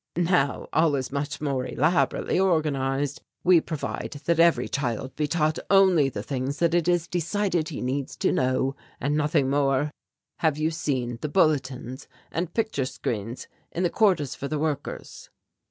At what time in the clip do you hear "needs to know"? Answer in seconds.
7.81-8.75